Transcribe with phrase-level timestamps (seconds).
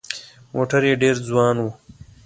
[0.55, 1.67] موټر یې ډېر ځوان و.